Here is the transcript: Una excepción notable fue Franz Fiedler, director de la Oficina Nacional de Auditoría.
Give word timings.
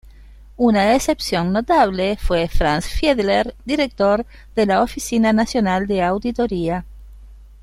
Una 0.57 0.95
excepción 0.95 1.53
notable 1.53 2.17
fue 2.17 2.47
Franz 2.47 2.87
Fiedler, 2.87 3.55
director 3.65 4.25
de 4.55 4.65
la 4.65 4.81
Oficina 4.81 5.31
Nacional 5.31 5.85
de 5.85 6.01
Auditoría. 6.01 6.85